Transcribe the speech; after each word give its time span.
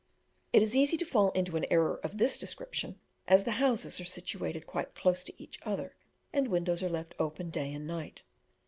It 0.51 0.63
is 0.63 0.75
easy 0.75 0.97
to 0.97 1.05
fall 1.05 1.29
into 1.33 1.57
an 1.57 1.67
error 1.69 1.99
of 2.03 2.17
this 2.17 2.39
description, 2.39 2.99
as 3.27 3.43
the 3.43 3.51
houses 3.61 4.01
are 4.01 4.03
situated 4.03 4.65
quite 4.65 4.95
close 4.95 5.23
to 5.25 5.35
each 5.39 5.59
other, 5.63 5.95
and 6.33 6.47
windows 6.47 6.81
are 6.81 6.89
left 6.89 7.13
open 7.19 7.51
day 7.51 7.71
and 7.71 7.85
night. 7.85 8.23